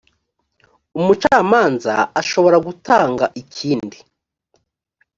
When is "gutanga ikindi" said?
2.67-3.97